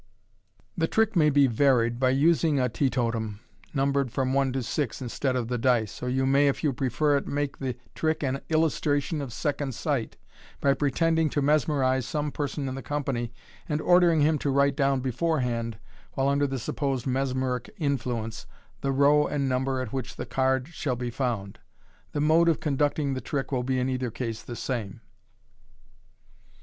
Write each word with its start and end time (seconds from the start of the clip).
The 0.75 0.87
trick 0.87 1.15
may 1.15 1.29
be 1.29 1.45
varied 1.45 1.99
by 1.99 2.09
using 2.09 2.59
a 2.59 2.69
teetotum, 2.69 3.39
numbered 3.71 4.11
from 4.11 4.33
one 4.33 4.51
to 4.53 4.63
six, 4.63 4.99
instead 4.99 5.35
of 5.35 5.47
the 5.47 5.59
dice 5.59 5.99
j 5.99 6.07
or 6.07 6.09
you 6.09 6.25
may, 6.25 6.47
if 6.47 6.63
you 6.63 6.73
prefer 6.73 7.17
it, 7.17 7.27
make 7.27 7.59
the 7.59 7.75
trick 7.93 8.23
an 8.23 8.41
illustration 8.49 9.21
of 9.21 9.31
second 9.31 9.75
sight, 9.75 10.17
by 10.59 10.73
pretending 10.73 11.29
to 11.29 11.43
mesmerize 11.43 12.07
some 12.07 12.31
person 12.31 12.67
in 12.67 12.73
the 12.73 12.81
company, 12.81 13.31
and 13.69 13.79
ordering 13.79 14.21
him 14.21 14.39
to 14.39 14.49
write 14.49 14.75
down 14.75 15.01
beforehand, 15.01 15.77
while 16.13 16.29
under 16.29 16.47
the 16.47 16.57
supposed 16.57 17.05
mesmeric 17.05 17.71
influence, 17.77 18.47
the 18.81 18.91
row 18.91 19.27
and 19.27 19.47
number 19.47 19.81
at 19.81 19.93
which 19.93 20.15
the 20.15 20.25
drawn 20.25 20.33
card 20.35 20.67
shall 20.69 20.95
be 20.95 21.11
found. 21.11 21.59
The 22.13 22.21
mode 22.21 22.49
of 22.49 22.59
conducting 22.59 23.13
the 23.13 23.21
trick 23.21 23.51
will 23.51 23.61
be 23.61 23.79
in 23.79 23.87
either 23.87 24.09
case 24.09 24.41
the 24.41 24.55
same. 24.55 25.01